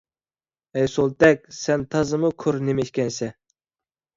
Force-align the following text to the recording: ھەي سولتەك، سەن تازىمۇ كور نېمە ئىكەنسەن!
ھەي 0.77 0.87
سولتەك، 0.93 1.45
سەن 1.57 1.85
تازىمۇ 1.93 2.33
كور 2.45 2.59
نېمە 2.71 2.87
ئىكەنسەن! 2.89 3.37